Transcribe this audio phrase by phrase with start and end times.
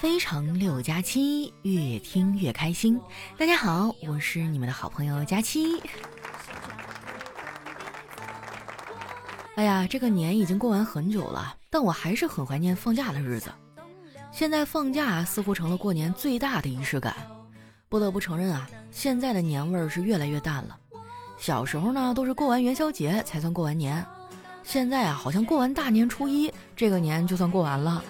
[0.00, 3.00] 非常六加七，越听越开心。
[3.38, 5.80] 大家好，我是你们的好朋友佳期。
[9.54, 13.50] 哎呀，这个年已经过完很久了，但我还是很怀念放假的日子。
[14.30, 17.16] 现在放假似乎成了过年最大的仪式感。
[17.88, 20.78] 不得不承认啊，现在的年味儿是越来越淡了。
[21.38, 24.04] 小时候呢，都是过完元宵节才算过完年，
[24.62, 28.04] 现在啊，好像过完大年初一，这个年就算过完了。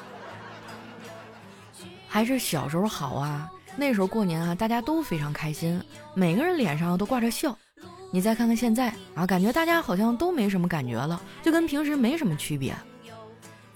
[2.16, 3.46] 还是小时候好啊！
[3.76, 5.78] 那时候过年啊，大家都非常开心，
[6.14, 7.54] 每个人脸上都挂着笑。
[8.10, 12.74] 你再看看现在啊，感觉大家好像都没什么感觉了，就跟平时没什么区别。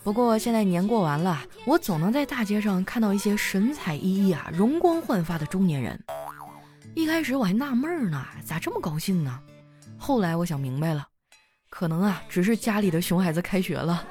[0.02, 6.02] 不过现在年过完了，我总能在大街上看到一些神采奕奕啊、容光焕发的中年人。
[6.94, 9.38] 一开始我还纳闷呢，咋这么高兴呢？
[9.98, 11.06] 后来我想明白了，
[11.68, 14.02] 可能啊，只是家里的熊孩子开学了。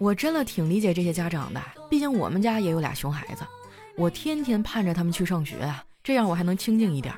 [0.00, 3.44] 我真的挺理解这些家长的，毕竟我们家也有俩熊孩子，
[3.96, 7.14] 我天天盼着他们去上学啊，这样我还能清静一点。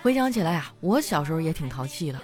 [0.00, 2.20] 回想起来啊，我小时候也挺淘气的，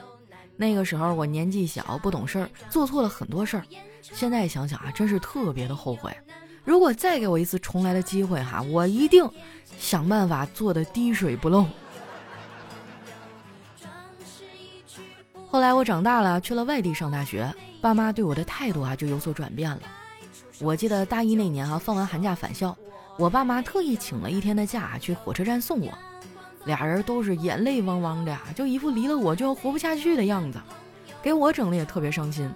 [0.57, 3.65] 那个时候我年纪小，不懂事儿，做错了很多事儿。
[4.01, 6.17] 现在想想啊，真是特别的后悔。
[6.65, 9.29] 如果再给我一次重来的机会哈，我一定
[9.77, 11.67] 想办法做的滴水不漏。
[15.51, 17.53] 后来我长大了，去了外地上大学。
[17.81, 19.81] 爸妈对我的态度啊就有所转变了。
[20.61, 22.77] 我记得大一那年啊，放完寒假返校，
[23.17, 25.97] 我爸妈特意请了一天的假去火车站送我，
[26.65, 30.61] 俩人都是眼泪汪汪的，就一副离了我就要活不下去的样子，
[31.23, 32.51] 给我整的也特别伤心。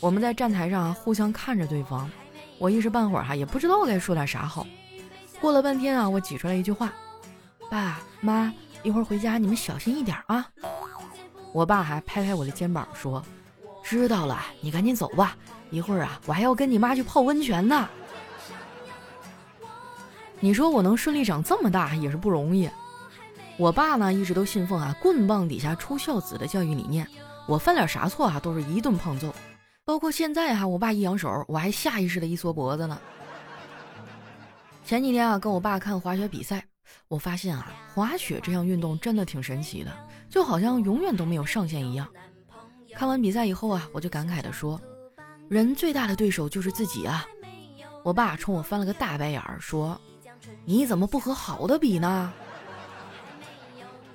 [0.00, 2.10] 我们在站台上互相看着对方，
[2.58, 4.66] 我一时半会儿哈也不知道该说点啥好。
[5.38, 6.92] 过了半天啊，我挤出来一句话
[7.70, 8.52] ：“爸妈，
[8.82, 10.48] 一会儿回家你们小心一点啊。”
[11.56, 13.24] 我爸还拍拍我的肩膀说。
[13.82, 15.34] 知道了，你赶紧走吧。
[15.70, 17.88] 一会儿啊，我还要跟你妈去泡温泉呢。
[20.38, 22.68] 你说我能顺利长这么大也是不容易。
[23.56, 27.08] 我爸呢一直都信奉啊“棍棒底下出孝子”的教育理念，
[27.46, 29.34] 我犯点啥错啊都是一顿胖揍。
[29.82, 33.00] 包括现在哈，我爸一扬手，我还下意识的一缩脖子呢。
[34.84, 36.66] 前几天啊，跟我爸看滑雪比赛，
[37.08, 39.90] 我发现啊，滑雪这项运动真的挺神奇的，
[40.28, 42.06] 就好像永远都没有上限一样。
[42.94, 44.80] 看完比赛以后啊，我就感慨地说
[45.48, 47.26] ：“人最大的对手就是自己啊！”
[48.02, 50.00] 我爸冲我翻了个大白眼儿，说
[50.64, 52.32] ：“你怎么不和好的比呢？”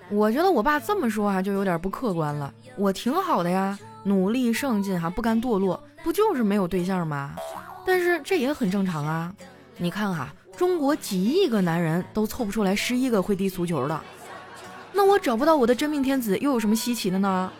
[0.09, 2.53] 我觉得我爸这么说啊，就有点不客观了。
[2.75, 7.35] 我挺好的呀，努力上进哈，不甘堕落，不就是没有对象吗？
[7.85, 9.33] 但是这也很正常啊。
[9.77, 14.01] 你看哈，中国几亿个男人都凑不出来十一个会踢足球的，
[14.93, 17.51] 那我找不到我的真命天子又有什么稀奇的呢？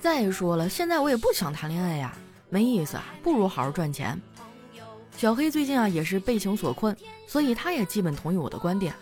[0.00, 2.16] 再说了，现在我也不想谈恋爱呀，
[2.48, 4.20] 没意思啊，不如好好赚钱。
[5.16, 6.96] 小黑最近啊也是被情所困，
[7.26, 8.94] 所以他也基本同意我的观点。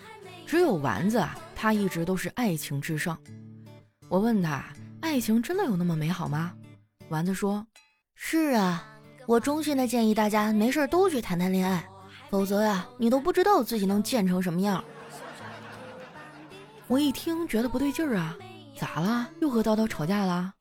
[0.44, 3.16] 只有丸子啊，他一直都是爱情至上。
[4.08, 4.64] 我问他，
[5.00, 6.52] 爱情真的有那么美好吗？
[7.10, 7.64] 丸子说
[8.16, 8.84] ：“是啊，
[9.26, 11.88] 我衷心的建议大家没事都去谈谈恋爱，
[12.28, 14.82] 否则呀，你都不知道自己能贱成什么样。”
[16.88, 18.34] 我一听觉得不对劲儿啊，
[18.78, 19.28] 咋了？
[19.40, 20.52] 又和叨叨吵架了？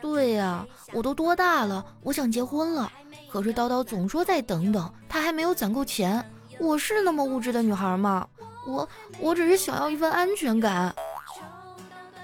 [0.00, 2.90] 对呀，我都多大了，我想结婚了。
[3.30, 6.28] 可是叨叨总说再等等，他还没有攒够钱。
[6.58, 8.26] 我是那么物质的女孩吗？
[8.66, 8.88] 我
[9.20, 10.92] 我只是想要一份安全感。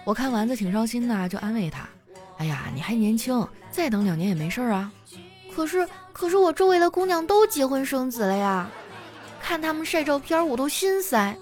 [0.05, 1.89] 我看丸子挺伤心的，就安慰他
[2.39, 4.91] ：“哎呀，你还年轻，再等两年也没事儿啊。”
[5.55, 8.69] 可是可是我周围的姑娘都结婚生子了呀，
[9.41, 11.37] 看他们晒照片我都心塞。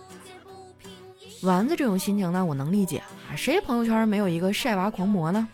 [1.43, 2.99] 丸子这种心情呢，我能理解
[3.31, 5.47] 啊，谁朋友圈没有一个晒娃狂魔呢？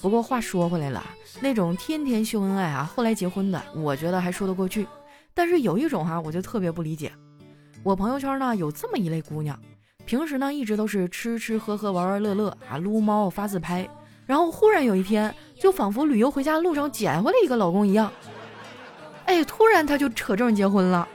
[0.00, 1.04] 不过话说回来了，
[1.40, 4.86] 那种天天秀恩爱啊，后来结婚的，我觉得还说得过去。
[5.34, 7.12] 但是有一种哈，我就特别不理解。
[7.82, 9.58] 我朋友圈呢有这么一类姑娘，
[10.06, 13.88] 平时呢一直都是吃吃喝喝玩玩乐乐啊，撸猫发自拍，
[14.26, 18.10] 然后忽然有一天，就仿佛旅游回家路上捡回来一个老公一样，
[19.26, 21.06] 哎，突然她就扯证结婚了。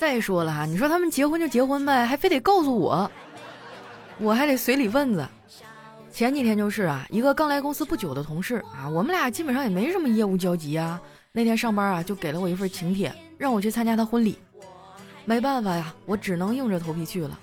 [0.00, 3.10] 再说了哈，你说他们结婚就结婚呗，还非得告诉我，
[4.18, 5.28] 我还得随礼份子。
[6.10, 10.98] 前几天就是啊，一个刚来公司不久的同事啊，我们俩基本上也没什么业务交集啊。
[11.32, 14.38] 那天上班啊，就给了我一份请帖，让我去参加他婚礼。
[15.26, 17.38] 没办法呀，我只能硬着头皮去了。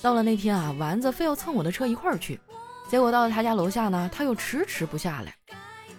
[0.00, 2.38] 到了那天啊，丸子非要蹭我的车一块儿去，
[2.88, 5.34] 结果到了他家楼下呢，他又迟迟不下来。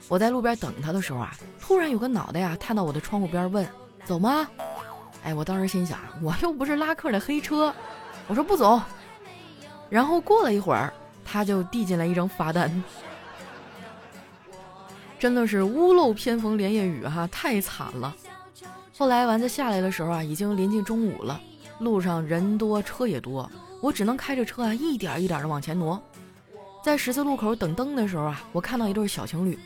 [0.08, 3.68] 我在路边等他的时候啊，突然有个脑袋呀探到我的窗户边问
[4.06, 4.48] ：“走吗？”
[5.24, 7.74] 哎，我当时心想，我又不是拉客的黑车，
[8.28, 8.82] 我说不走。
[9.90, 10.92] 然后过了一会儿。
[11.24, 12.84] 他就递进来一张罚单。
[15.18, 18.14] 真的是屋漏偏逢连夜雨哈，太惨了。
[18.98, 21.40] 后来丸子下来的时候啊，已经临近中午了，
[21.80, 26.02] 路上人多车也多，我只能开着车啊，一点一点的往前挪。
[26.84, 29.58] 在十字路口等灯的时候啊，我看到一对小情侣，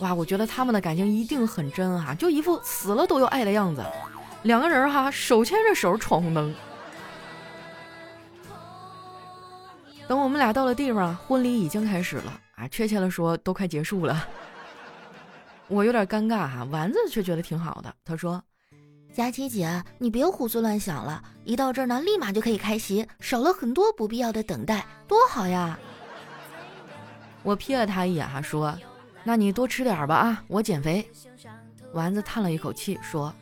[0.00, 3.82] 哇，我觉得他们的感情一定很真哈，就一副死了都要爱的样子。
[4.44, 6.54] 两个人哈，手牵着手闯红灯。
[10.06, 14.28] 等我们俩到了地方，婚礼已经开始了啊，确切的说都快结束了。
[15.68, 17.92] 我有点尴尬哈，丸子却觉得挺好的。
[18.04, 18.42] 他说
[19.16, 25.78] ：“佳琪姐，你别胡思乱想了，一到这儿呢，立马就可以开席，少了很多不必要的等待，多好呀！”
[27.42, 28.78] 我瞥了他一眼哈，说
[29.24, 31.10] ：“那你多吃点吧啊，我减肥。”
[31.94, 33.34] 丸子叹了一口气说：“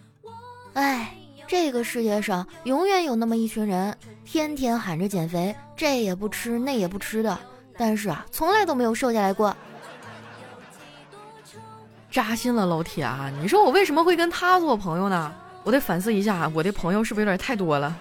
[0.74, 1.14] 哎，
[1.46, 7.38] 这个世界上永远有那么一群人，天天喊着减肥，这也不吃那也不吃的，
[7.76, 9.54] 但是啊，从来都没有瘦下来过。”
[12.10, 13.32] 扎心了，老铁啊！
[13.40, 15.32] 你说我为什么会跟他做朋友呢？
[15.64, 17.96] 我得反思一下，我的朋友是不是有点太多了？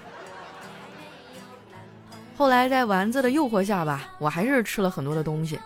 [2.35, 5.57] 后来在丸子的诱惑下吧，我还是吃了很多的东西。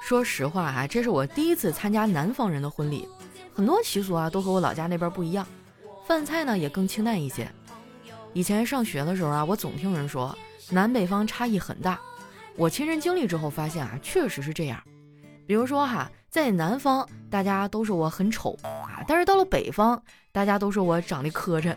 [0.00, 3.06] 说实话啊，这是我第一次参加南方人的婚礼，
[3.52, 5.46] 很多习俗啊都和我老家那边不一样，
[6.08, 7.48] 饭菜呢也更清淡一些。
[8.32, 10.36] 以前上学的时候啊，我总听人说
[10.70, 12.00] 南北方差异很大，
[12.56, 14.82] 我亲身经历之后发现啊，确实是这样。
[15.46, 16.10] 比如说哈。
[16.30, 20.00] 在南方，大家都说我很丑啊，但是到了北方，
[20.30, 21.74] 大家都说我长得磕碜。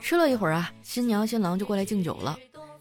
[0.00, 2.36] 吃了一会儿啊，新娘新郎就过来敬酒了。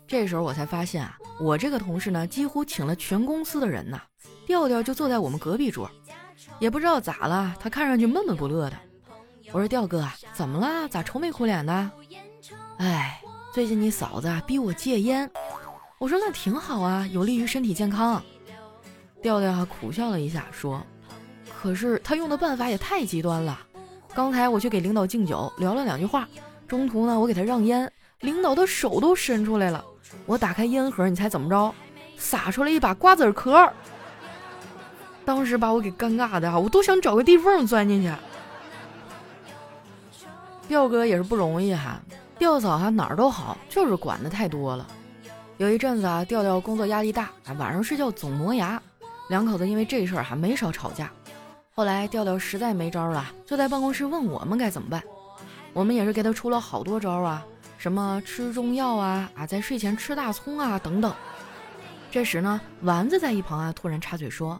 [0.07, 4.01] 这时候我才发现啊，我这个同事呢，几乎请了全公司的人呢。
[4.47, 5.89] 调调就坐在我们隔壁桌，
[6.59, 8.77] 也不知道咋了，他看上去闷闷不乐的。
[9.51, 10.87] 我说调哥，怎么了？
[10.89, 11.91] 咋愁眉苦脸的？
[12.77, 13.21] 哎，
[13.53, 15.29] 最近你嫂子逼我戒烟。
[15.97, 18.21] 我说那挺好啊，有利于身体健康。
[19.21, 20.81] 调调苦笑了一下，说
[21.61, 23.59] ：“可是他用的办法也太极端了。
[24.13, 26.27] 刚才我去给领导敬酒，聊了两句话，
[26.67, 29.83] 中途呢我给他让烟，领导的手都伸出来了。
[30.25, 31.73] 我打开烟盒，你猜怎么着？
[32.17, 33.71] 撒出来一把瓜子壳。
[35.29, 38.11] 当时把我给尴尬的啊，我都想找个地缝钻进去。
[40.67, 42.01] 调哥也是不容易哈，
[42.39, 44.87] 调嫂哈哪儿都好，就是管的太多了。”
[45.57, 48.81] 有一阵子啊，调调工作压力大啊，晚上睡觉总磨牙，
[49.29, 51.11] 两口子因为这事儿还没少吵架。
[51.75, 55.03] 后来调调实在没招了，就在办公室问我们该怎么办。
[55.73, 57.45] 我们也是给他出了好多招啊，
[57.77, 61.13] 什么吃中药啊，啊在睡前吃大葱啊等等。
[62.09, 64.59] 这时呢，丸子在一旁啊突然插嘴说：“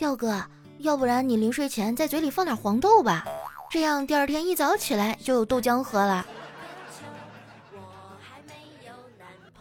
[0.00, 0.42] 调哥，
[0.78, 3.22] 要不然你临睡前在嘴里放点黄豆吧，
[3.70, 6.24] 这样第二天一早起来就有豆浆喝了。”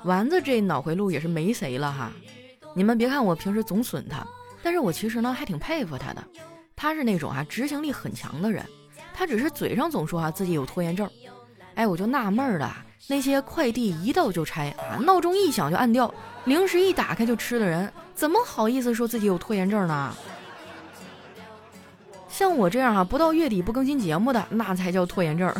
[0.06, 2.10] 丸子这脑回路也是没谁了哈，
[2.74, 4.26] 你们别看我平时总损他，
[4.64, 6.24] 但是我其实呢还挺佩服他的。
[6.74, 8.66] 他是那种啊执行力很强的人，
[9.14, 11.06] 他只是嘴上总说啊自己有拖延症。
[11.76, 12.74] 哎，我就纳闷了，
[13.08, 16.14] 那些快递一到就拆啊，闹钟一响就按掉，
[16.50, 20.12] 零食一打开就吃的人，怎么好意思说自己有拖延症呢？
[22.28, 25.54] 像我这样哈，不到月底不更新节目的，那才叫拖延症。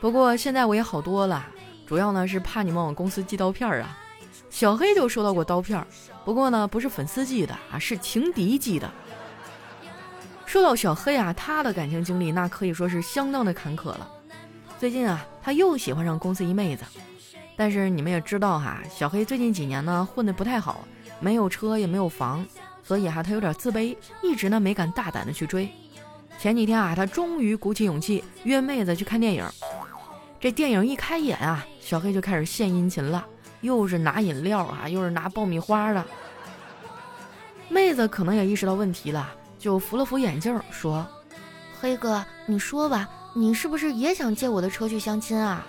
[0.00, 1.46] 不过现在我也好多了。
[1.86, 3.98] 主要呢是怕你们往公司寄刀片儿啊，
[4.48, 5.86] 小黑就收到过刀片儿，
[6.24, 8.90] 不过呢不是粉丝寄的啊，是情敌寄的。
[10.46, 14.08] 说到小黑啊，他的感情经历那可以说是相当的坎坷了。
[14.78, 16.84] 最近啊，他又喜欢上公司一妹子，
[17.60, 20.88] 但是你们也知道哈，小黑最近几年呢混得不太好，
[21.20, 22.42] 没有车也没有房，
[22.82, 25.70] 所以哈他有点自卑，一直呢没敢大胆的去追。
[26.38, 29.46] 前几天啊，他终于鼓起勇气约妹子去看电影。
[30.40, 33.26] 这电影一开演啊，小黑就开始献殷勤了，
[33.60, 36.02] 又是拿饮料啊，又是拿爆米花的。
[37.68, 41.06] 妹子可能也意识到问题了，就扶了扶眼镜，说
[41.78, 45.62] ：“黑哥，你说吧，你是不是也想借我的车去相亲啊？”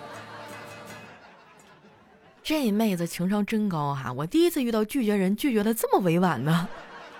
[2.42, 6.68] 这妹子情商真高哈，我第一次遇到拒绝人拒绝的这么委婉的。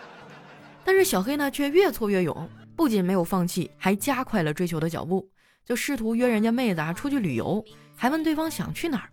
[0.85, 5.29] 但是小黑呢，却越挫越勇，不仅没有放弃，还加快了追求的脚步。
[5.65, 7.65] 就试图约人家妹子啊出去旅游，
[7.95, 9.09] 还问对方想去哪儿。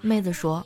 [0.00, 0.64] 妹子说：“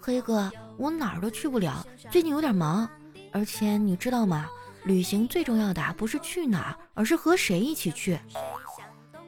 [0.00, 2.88] 黑哥，我哪儿都去不了，最近有点忙。
[3.32, 4.48] 而且你知道吗？
[4.84, 8.18] 旅行最重要的不是去哪儿，而是和谁一起去。”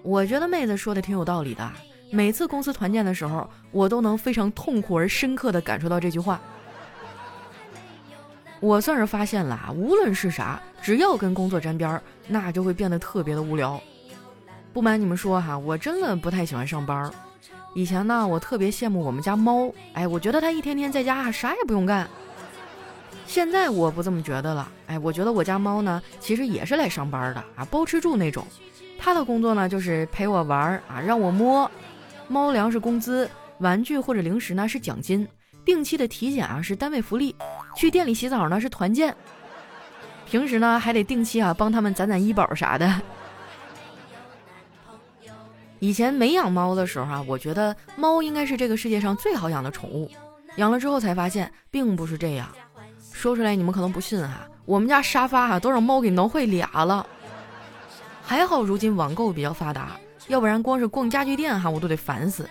[0.02, 1.72] 我觉得妹子说的挺有道理的。
[2.10, 6.40] 每次公司团建的时候，我都能非常痛苦而深刻的感受到这句话。
[8.60, 13.80] 我算是发现了啊，无论是啥，只要跟工作沾边儿，那就会变得特别的无聊。
[14.72, 17.10] 不瞒你们说哈，我真的不太喜欢上班。
[17.74, 22.08] 以前呢，我特别羡慕我们家猫，哎，我觉得它一天天在家啥也不用干。
[23.26, 28.46] 现在我不这么觉得了，哎，我觉得我家猫呢，其实也是来上班的啊，包吃住那种。
[28.98, 31.70] 它的工作呢，就是陪我玩啊，让我摸。
[32.28, 33.28] 猫粮是工资，
[33.58, 35.26] 玩具或者零食呢是奖金，
[35.64, 37.34] 定期的体检啊是单位福利，
[37.76, 39.14] 去店里洗澡呢是团建。
[40.26, 43.00] 平时呢还得定期啊帮他们攒攒医保啥的。
[45.80, 50.10] 以前没养猫的时候啊，我觉得猫应该是这个世界上最好养的宠物，
[50.56, 52.48] 养了之后才发现并不是这样。
[53.12, 57.06] 说出来你们可能不信哈，我们家沙发哈都让猫给挠坏俩了。
[58.22, 62.48] 还好如今网购比较发达，要不然光是逛家具店哈我都得烦死。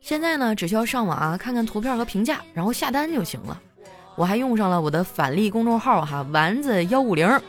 [0.00, 3.60] 现在呢，只需要上网啊看看图片和评价，然后下单就行了。
[4.14, 7.40] 我还用上了我的返利公众号哈丸子幺五零，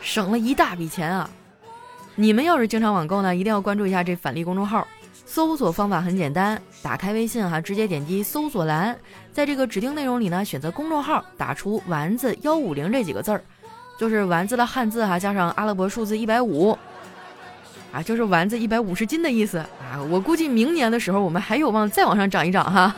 [0.00, 1.28] 省了一大笔钱啊。
[2.14, 4.86] 你们要是经常网购呢，一定要关注一下这返利公众号。
[5.24, 8.96] 搜索方法很简单，打开微信哈，直接点击搜索栏，
[9.30, 13.42] 在这个指定内容里呢，选择公众号，打出“丸子幺五零”这几个字儿，
[13.98, 16.76] 就是丸子的汉字哈，加上阿拉伯数字一百五，
[17.92, 20.02] 啊，就是丸子一百五十斤的意思啊。
[20.10, 22.94] 我估计明年的时候，我们还有望再往上涨一涨哈。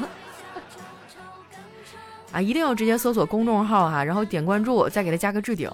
[2.32, 5.70] 啊，一定要直接搜索公众号哈，然后点关注，再给它加个置顶，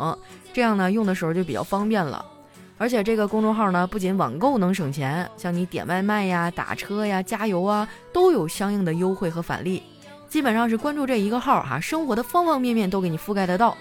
[0.52, 2.24] 这样呢，用的时候就比较方便了。
[2.78, 9.82] 而且这个公众号呢，不仅网购能省钱，像你点外卖呀、打车呀、加油啊，都有相应的优惠和返利。
[10.28, 13.76] 基本上是关注这一个号哈，生活的方方面面都给你覆盖得到，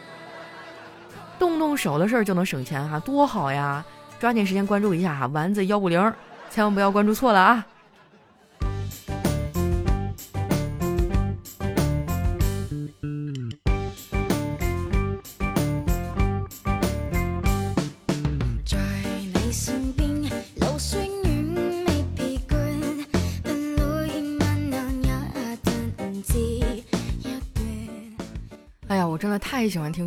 [1.37, 3.83] 动动手的事儿就能省钱哈，多好呀！
[4.19, 6.13] 抓紧时间关注一下哈，丸子幺五零，
[6.49, 7.65] 千万不要关注错了啊！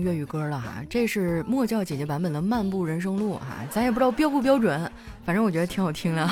[0.08, 4.90] 粤语歌了哈，这是莫教姐姐版本的《漫步人生路》哈，咱也不知道标不标准，
[5.22, 6.30] 反正我觉得挺好听的。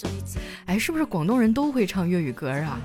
[0.66, 2.78] 哎，是不是广东人都会唱粤语歌啊？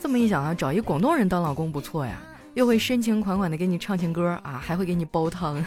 [0.00, 2.18] 这么一想啊，找一广东人当老公不错呀，
[2.54, 5.64] 又会深情款款的给你唱情歌啊，还会给你煲汤。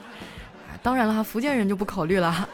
[0.82, 2.46] 当然了，福建人就不考虑了。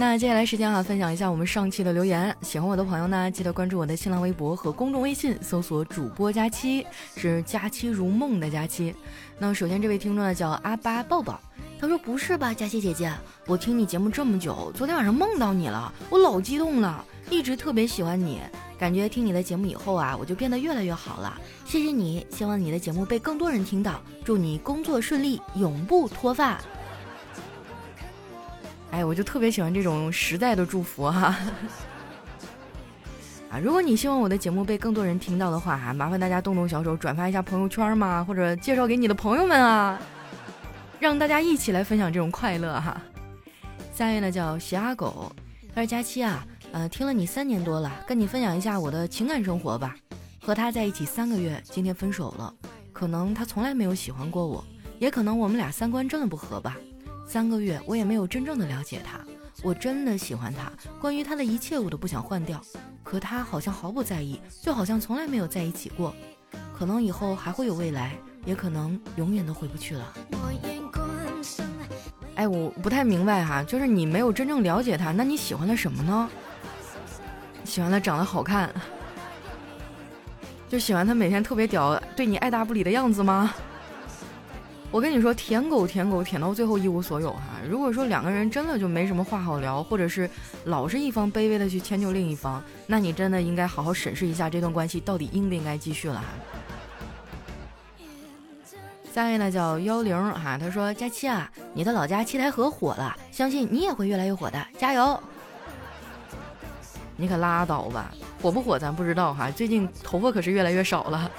[0.00, 2.32] 那接下来时间哈，分享一下我们上期的留言。
[2.40, 6.86] 喜欢我的朋友呢，记得关注我的新浪微博和公众微信，搜索主播佳期，
[7.16, 8.94] 是佳期如梦的佳期。
[9.40, 11.40] 那首先这位听众呢叫阿巴抱抱，
[11.80, 13.12] 他说不是吧，佳期姐姐，
[13.48, 18.40] 我听你节目这么久，昨天晚上梦到你了，我老激动了，一直特别喜欢你，
[18.78, 21.36] 感觉听你的节目以后啊，我就变得越来越好了。
[21.64, 26.56] 谢谢你，希望你的节目被更多人听到，祝你工作顺利，永不脱发。
[28.90, 31.36] 哎，我就特别喜欢这种实在的祝福哈。
[33.50, 39.98] 啊，如果你希望我的节目被更多人听到的话哈，麻烦大家动动小手转发一下朋友圈嘛，或者介绍给你的朋友们啊，
[41.00, 43.00] 让大家一起来分享这种快乐哈。
[43.94, 45.32] 下一位呢叫喜阿狗，
[45.74, 49.96] 他说佳期啊，呃，听了你三年多了，跟你分享一下我的情感生活吧。
[50.42, 52.52] 和他在一起三个月，今天分手了，
[52.92, 54.64] 可能他从来没有喜欢过我，
[54.98, 56.76] 也可能我们俩三观真的不合吧。
[57.28, 59.20] 三个月，我也没有真正的了解他。
[59.62, 62.58] 我真的喜欢他，关于他的一切我都不想换掉。
[63.04, 66.14] 可他好像毫不在意，就好像从来没有在一起过。
[66.74, 68.16] 可能以后还会有未来，
[68.46, 70.14] 也可能永远都回不去了。
[72.36, 76.30] 哎，我不太明白哈，就是你没有真正了解他，那你喜欢他什么呢？
[77.62, 78.72] 喜欢他长得好看，
[80.66, 83.52] 就喜欢他每天特别屌，对你爱答不理的样子吗？
[84.90, 87.40] 我跟你说，舔狗舔狗舔到最后一无所有哈。
[87.68, 90.28] 如果说两个人真的就没什么话好聊，或者是
[90.64, 96.26] 老是一方卑微的去迁就另一方，那你真的应该好好审视一下这段关系到底应不应该继续了哈。
[99.12, 105.22] 下一位呢叫幺零哈，他说佳期啊，你的老家七台河火了，相信你也会越来越火的，加油！
[107.16, 111.30] 你可拉倒吧，火不火咱不知道哈，最近头发可是越来越少了。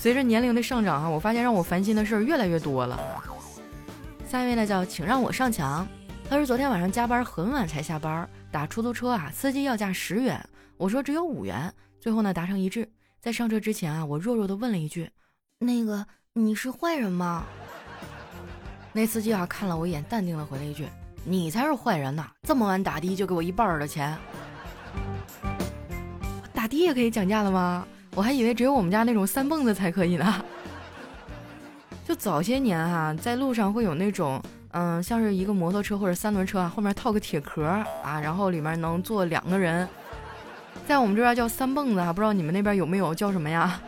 [0.00, 2.98] 随着年龄的上涨啊，我发现让我烦心的事儿越来越多了。
[4.26, 5.86] 下一位呢叫请让我上墙，
[6.26, 10.42] 他说昨天晚上加班很晚才下班，打出租车啊，司机要价十元，
[10.78, 12.90] 我说只有五元，最后呢达成一致。
[13.20, 15.10] 在上车之前啊，我弱弱的问了一句
[15.60, 17.44] ：“那个你是坏人吗？”
[18.94, 20.88] 那司机啊看了我一眼，淡定的回了一句
[21.24, 24.16] ：“你才是坏人呐，这么晚打的就给我一半的钱。”
[26.54, 27.86] 打的也可以讲价的吗？
[28.20, 30.44] 我还以为只有我们家那种三蹦子才可以呢。
[32.06, 34.38] 就早些年哈，在路上会有那种，
[34.72, 39.88] 嗯，像是一个摩托车或者三轮车啊，后面套个铁壳啊，然后里面能坐两个人。
[40.86, 43.80] 在我们这边叫三蹦子啊，不知道你们那边有没有叫什么呀？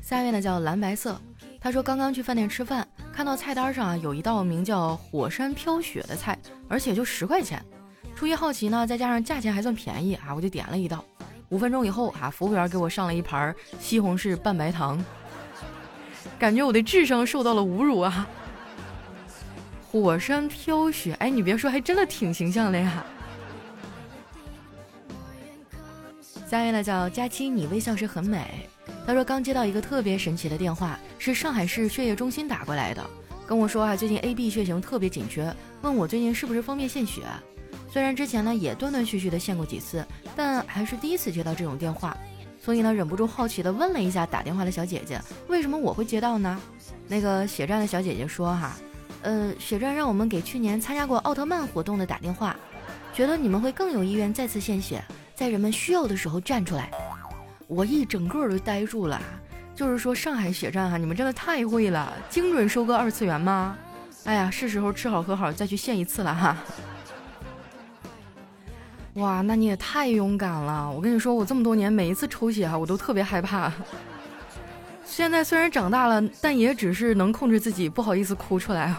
[0.00, 1.20] 下面呢叫蓝白色，
[1.60, 6.38] 他说刚刚去饭店吃饭，看到菜单上啊有一道名叫火山飘雪的菜，
[6.70, 7.62] 而且就十块钱。
[8.16, 11.04] 出于好奇呢，再加上价钱还算便宜啊，我就点了一道。
[11.50, 14.98] 五分钟以后啊，服务员给我上了一盘西红柿拌白糖，
[16.38, 18.26] 感觉我的智商受到了侮辱啊！
[19.92, 23.04] 火山飘雪，哎，你别说，还真的挺形象的呀。
[26.48, 28.68] 下面呢叫佳期，你微笑时很美。
[29.06, 33.04] 他说刚接到一个特别神奇的电话，是上海市血液中心打过来的，
[33.46, 37.22] 跟我说啊，最近 AB 血型特别紧缺，问我最近是不是方便献血。
[37.88, 42.16] 虽然之前呢也断断续续的献过几次，但还是第一次接到这种电话，
[42.60, 46.60] 所以呢忍不住好奇的问了一下打电话的小姐姐，为什么我会接到呢？
[47.08, 48.76] 那个血站的小姐姐说哈，
[49.22, 52.56] 呃，血站让我们给去年参加过奥特曼活动的打电话，
[53.14, 55.02] 觉得你们会更有意愿再次献血，
[55.34, 56.90] 在人们需要的时候站出来。
[57.68, 59.20] 我一整个都呆住了，
[59.74, 63.76] 就是说上海血站哈，你们真的太会了，精准收割二次元吗？
[64.24, 66.56] 哎呀，是时候吃好喝好再去献一次了哈。
[69.16, 70.90] 哇，那你也太勇敢了！
[70.90, 73.72] 我跟你说，我这么多年每一次抽血哈，我都特别害怕。
[75.06, 78.94] 现在虽然长大了，但也只是能控制自己不好意思哭出来。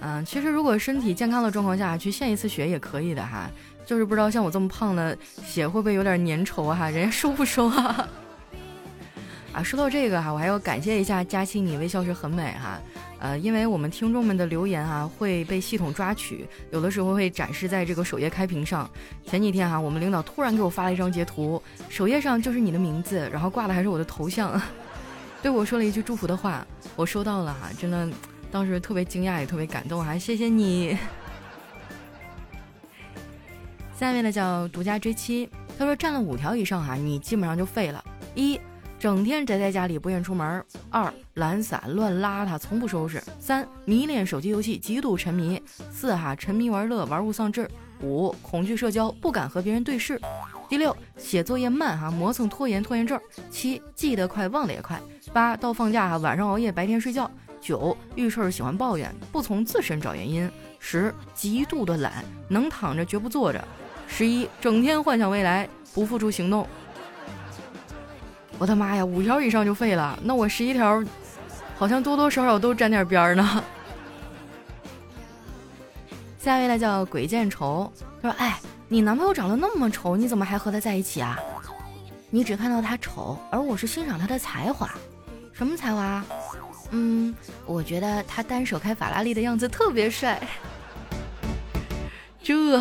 [0.00, 3.50] 嗯，其实如果身体健康的状况下去献一次血也可以的哈，
[3.84, 8.08] 就是不知道像我这么胖的血会不会有点粘稠哈，人家收不收啊？
[9.52, 12.78] 啊，说到这个哈，我还要感谢一下佳期，你微笑时很美哈。
[13.20, 18.88] 呃，因为我们听众们的留言啊会被系统抓取，有的时候会展示在这个首页开屏上。
[19.26, 24.60] 前几天哈，我们领导突然给我发了一张截图，首页上就是你的名字，然后挂的还是我的头像，
[25.42, 28.08] 对我说了一句祝福的话，我收到了哈，真的
[28.50, 30.96] 当时特别惊讶也特别感动哈，谢谢你。
[33.96, 38.04] 下面呢叫独家追妻，他说占了五条以上哈，你基本上就废了。
[38.36, 38.60] 一
[38.98, 40.64] 整天宅在家里不愿出门。
[40.90, 43.22] 二懒散乱邋遢，从不收拾。
[43.38, 45.62] 三迷恋手机游戏，极度沉迷。
[45.90, 47.70] 四哈沉迷玩乐，玩物丧志。
[48.02, 50.20] 五恐惧社交，不敢和别人对视。
[50.68, 53.18] 第六写作业慢哈，磨蹭拖延拖延症。
[53.50, 55.00] 七记得快，忘得也快。
[55.32, 57.30] 八到放假哈，晚上熬夜，白天睡觉。
[57.60, 60.48] 九遇事儿喜欢抱怨，不从自身找原因。
[60.78, 63.62] 十极度的懒，能躺着绝不坐着。
[64.06, 66.66] 十一整天幻想未来，不付出行动。
[68.58, 71.02] 我的妈呀，五条以上就废了，那我十一条，
[71.76, 73.64] 好像多多少少都沾点边儿呢。
[76.38, 81.38] 下一位呢叫鬼见愁，他说：“哎，你男朋友长得那么丑，你怎么还和他在一起啊？
[82.30, 84.90] 你只看到他丑，而我是欣赏他的才华。
[85.52, 86.24] 什么才华？
[86.90, 90.40] 嗯，我觉得他单手开法拉利的样子特别帅。
[92.42, 92.80] 这。”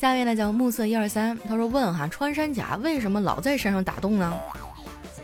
[0.00, 4.34] 下面呢叫暮色一二三，他说问哈穿山甲为什么老在山上打洞呢？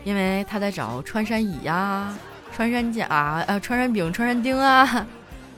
[0.03, 2.15] 因为他在找穿山乙呀、
[2.51, 5.07] 穿山甲啊、穿山丙、穿山丁啊，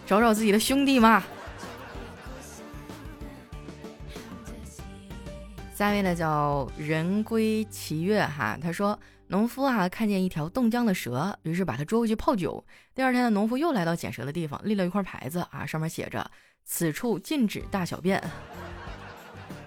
[0.08, 1.22] 找找自己的兄弟嘛。
[5.76, 12.66] 下面呢叫人归奇月哈，他说农夫啊看见一条冻僵的蛇，于是把它捉回去泡酒。
[12.96, 16.32] 第二天呢，农夫又来到捡蛇的地方，立了一块牌子啊，上面写着
[16.64, 18.24] 此处禁止大小便。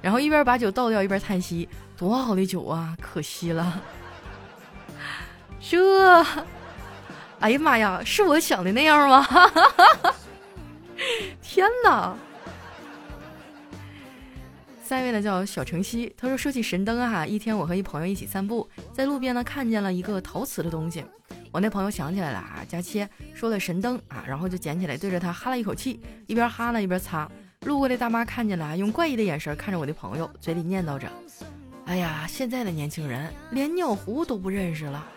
[0.03, 3.81] 然后一边把酒倒掉，一边叹息：“多好的酒啊，可惜了。
[5.61, 6.27] ”这，
[7.39, 9.25] 哎呀妈呀，是我想的那样吗？
[11.41, 12.17] 天哪！
[14.85, 21.05] 下一位呢叫小晨曦，他说：“说起神灯啊，一天我和一朋友一起散步，在路边呢看见了一个陶瓷的东西，
[21.51, 27.31] 我那朋友想起来了啊，佳期说了神灯啊，然后就捡起来对着它哈了一口气，一边哈呢一边擦。”
[27.65, 31.09] 路过的大妈看见了，用怪异的眼神看着我的朋友，嘴里念叨着
[31.87, 35.05] ：“哎呀，现在的年轻人连尿壶都不认识了。”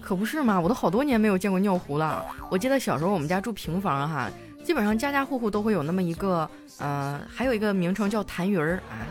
[0.00, 2.24] 可不是嘛，我都好多年没有见过尿壶了。
[2.50, 4.30] 我记得小时候我们家住平房哈，
[4.64, 6.48] 基本上家家户户都会有那么一个，
[6.78, 9.04] 呃，还有一个名称叫痰盂儿啊，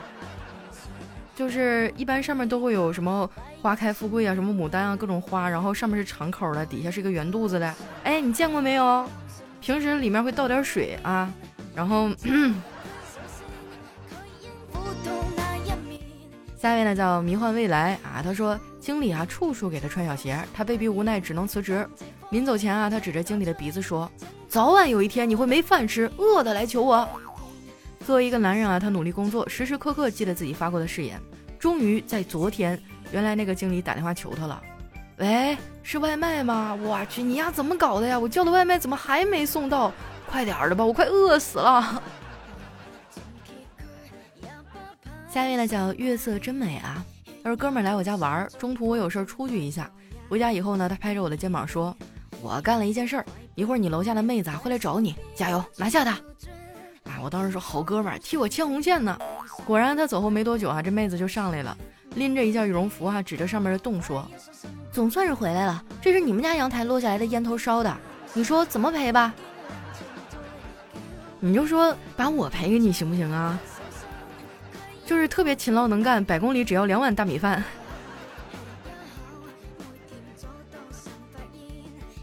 [1.35, 3.29] 就是一般上面都会有什么
[3.61, 7.75] 花开富贵啊，什么牡丹啊，各种花，然后上面是敞口的，底下是一个圆肚子的。
[8.03, 9.05] 哎，你见过没有？
[9.67, 11.29] 平时里面会倒点水啊，
[11.75, 12.09] 然后
[16.55, 21.85] 下一位呢叫迷幻未来啊，他说经理啊处处给他穿小鞋，他被逼无奈只能辞职。
[22.31, 24.09] 临走前啊，他指着经理的鼻子说
[24.47, 27.05] ：“早晚有一天你会没饭吃，饿的来求我。”
[28.07, 31.19] 作为一个男人啊，他努力工作，时时刻刻记得自己发过的誓言。
[31.59, 34.63] 终于在昨天，原来那个经理打电话求他了。
[35.17, 35.57] 喂，
[35.89, 36.77] 是外卖吗？
[36.83, 38.19] 我去，你丫怎么搞的呀？
[38.19, 39.89] 我叫的外卖怎么还没送到？
[40.29, 42.03] 快点儿的吧，我快饿死了。
[45.31, 47.01] 下一位呢叫月色真美啊，
[47.41, 49.89] 他说哥们儿来我家玩儿，中途我有事儿出去一下，
[50.27, 51.95] 回家以后呢，他拍着我的肩膀说
[52.43, 56.11] ：“我干了一件事儿，一会儿你楼下的妹子啊会来找你，加油拿下她。”
[57.09, 59.17] 啊，我当时说好哥们儿替我牵红线呢。
[59.65, 61.77] 果然他走后没多久啊，这妹子就上来了，
[62.15, 64.29] 拎着一件羽绒服啊，指着上面的洞说
[64.97, 67.97] ：“总算是回来了，这是你们家阳台落下来的烟头烧的，
[68.33, 69.31] 你说怎么赔吧？”
[71.39, 73.59] 你就说把我赔给你行不行啊？
[75.05, 77.63] 就是特别勤劳能干，百公里只要两碗大米饭。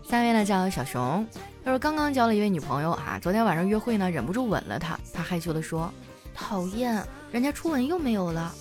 [0.03, 1.25] 下面呢叫小熊，
[1.65, 4.99] 他说刚刚交了一位女朋友啊，昨天晚上约会呢，忍不住吻了她。
[5.13, 5.89] 他害羞的说
[6.35, 8.53] ：“讨厌，人家初吻又没有了。”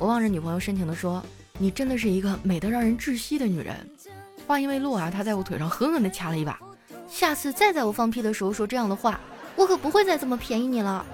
[0.00, 1.22] 我望着女朋友深情的说
[1.58, 3.74] ：“你真的是一个美得让人窒息的女人。”
[4.46, 6.58] 话音未落啊，他在我腿上狠狠的掐了一把。
[7.08, 9.20] 下次再在我放屁的时候说这样的话。
[9.56, 11.06] 我可不会再这么便宜你了。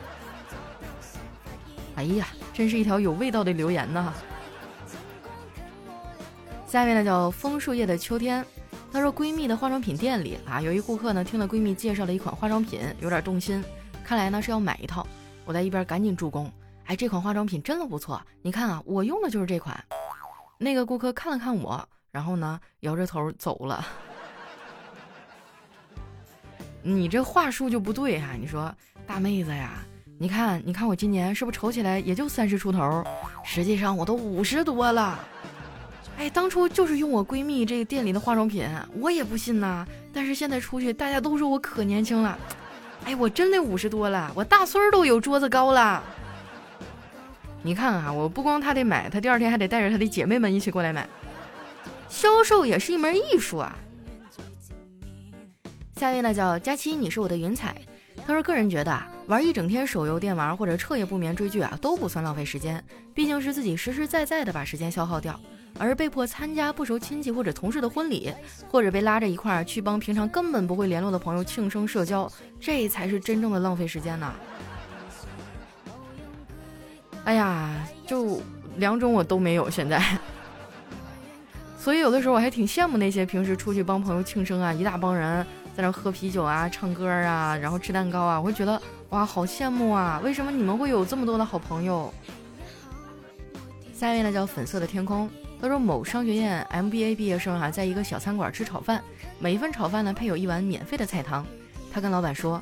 [1.94, 4.12] 哎呀，真是一条有味道的留言呐！
[6.66, 8.44] 下面呢叫枫树叶的秋天，
[8.92, 13.62] 她说闺蜜的化妆品店里啊，有一顾客呢听了闺蜜介绍了一款化妆品，有点动心，
[14.02, 15.06] 看来呢是要买一套。
[15.44, 16.50] 我在一边赶紧助攻，
[16.86, 19.78] 哎，这款化妆品真的不错，你看啊，我用的就是这款。
[20.62, 23.84] 那个顾客看了看我，然后呢摇着头走了。
[26.82, 28.34] 你这话术就不对哈！
[28.38, 28.72] 你说
[29.06, 29.84] 大妹子呀，
[30.18, 33.04] 你看，你看我今年是不是瞅起来也就三十出头，
[33.44, 35.18] 实际上我都五十多了。
[36.18, 38.68] 哎，当初就是用我闺蜜这个店里的化妆品，
[39.00, 39.84] 我也不信呐。
[40.12, 42.38] 但是现在出去，大家都说我可年轻了。
[43.04, 46.02] 哎，我真的五十多了，我大孙儿都有桌子高了。
[47.62, 51.08] 你看啊，我不光他得买，他第二天还得带着他的姐妹们一起过来买。
[52.08, 53.76] 销售也是一门艺术啊。
[55.96, 57.74] 下一位呢叫佳期，你是我的云彩。
[58.26, 62.82] 他说，个人觉得啊，玩一整天手游电玩或者彻夜不眠追剧啊，都不算浪费时间，
[63.14, 65.38] 毕竟是自己实实在在的把时间消耗掉。
[65.78, 68.32] 而被迫参加不熟亲戚或者同事的婚礼，
[68.70, 74.32] 或者被拉着一块儿去帮平常根本不会联络的朋友庆生社交，这才是真正的浪费时间呢。
[77.24, 77.70] 哎呀，
[78.06, 78.40] 就
[78.76, 80.02] 两种我都没有现在，
[81.78, 85.46] 所以有的时候我还挺羡慕那些平时出去帮朋友庆生啊，一大帮人。
[85.74, 90.20] 在那喝啤酒啊，唱歌啊，然后吃蛋糕啊，我会觉得哇，好羡慕啊！
[90.22, 92.12] 为什么你们会有这么多的好朋友？
[93.94, 99.02] 下一位呢叫粉色的天空，他说某商学院 MBA 毕业生啊，在一个小餐馆吃炒饭，
[99.38, 101.42] 每一份炒饭呢配有一碗免费的菜汤。
[101.90, 102.60] 他跟老板说：“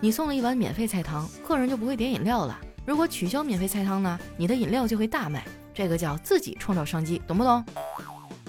[0.00, 2.58] 你送了一碗免费菜汤，客人就不会点饮料了。
[2.88, 5.44] 如果取消免费菜汤呢，你的饮料就会大卖。
[5.74, 7.62] 这个叫自己创造商机，懂不懂？”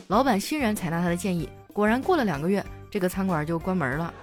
[0.08, 2.66] 老板欣然采纳他的建议，果然过了两个月。
[2.90, 4.14] 这个餐馆就关门了，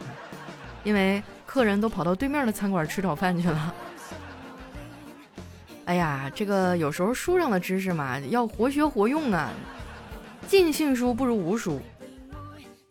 [0.84, 3.74] 因为客人都跑到对面的餐馆吃早饭去了。
[5.84, 9.50] 哎呀，这个有时候书上的知识嘛，要活学活用啊，
[10.48, 11.78] 尽信书不如无书。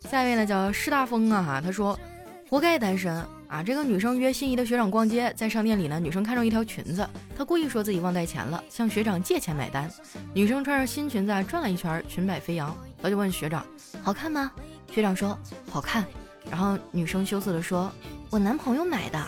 [0.01, 1.99] 下一位呢叫施大风啊，他说
[2.47, 3.11] 活该单身
[3.47, 3.63] 啊。
[3.63, 9.89] 这个女生约心仪的学长逛街，在商店里呢，女生看中一条裙子，她故意说自己忘带钱了，向学长借钱买单。
[10.33, 13.65] 女生穿上新裙子啊转了一圈，裙摆飞扬，她就问学长
[14.03, 14.51] 好看吗？
[14.91, 15.37] 学长说
[15.69, 16.05] 好看，
[16.49, 17.91] 然后女生羞涩的说
[18.31, 19.21] ：“我男朋友买的。”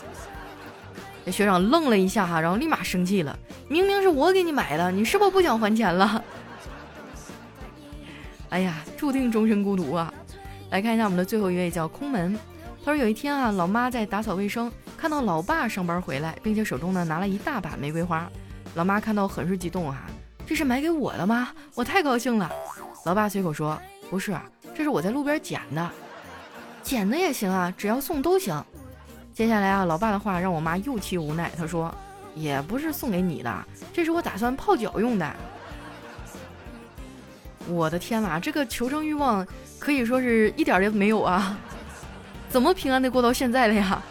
[1.26, 6.24] 这学长愣了一下哈，然后立马生气了：“明明是我给你买的，你是不是不想还钱了？”
[8.50, 10.14] 哎呀，注定终身孤独啊！
[10.70, 12.40] 来看一下我们的最后一位叫空门，
[12.88, 18.32] 他说有一天啊，老妈在打扫卫生，看到老爸上班回来，并且手中呢拿了一大把玫瑰花，
[18.76, 20.06] 老妈看到很是激动啊，
[20.46, 21.50] 这是买给我的吗？
[21.76, 22.50] 我太高兴了。
[23.04, 23.78] 老爸随口说
[24.10, 24.34] ：“不是。”
[24.74, 25.92] 这是我在路边捡的，
[26.82, 28.64] 捡的也行啊，只要送都行。
[29.34, 31.52] 接下来啊，老爸的话让我妈又气无奈。
[31.58, 31.94] 他说
[32.36, 35.36] ：“也不是送给你的，这是我打算泡脚用的。”
[37.68, 39.46] 我的天哪，这个求生欲望
[39.78, 41.60] 可以说是一点也没有啊！
[42.50, 44.02] 怎么平安的过到现在的呀？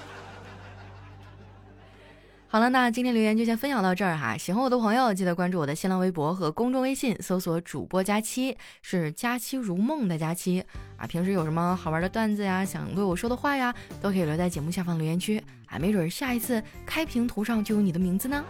[2.48, 4.36] 好了，那今天留言就先分享到这儿哈。
[4.36, 10.64] 喜欢我的朋友，记得关注我的新浪微博和公众微信，搜索主播佳期，是佳期如梦的佳期
[10.96, 11.06] 啊。
[11.06, 18.42] 平时有什么好玩的段子呀，想对我说的话呀，都可以留在节目下方留言区啊，没准下一次开屏图上就有你的名字呢。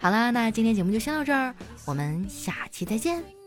[0.00, 1.54] 好啦，那今天节目就先到这儿，
[1.86, 3.37] 我们下期再见。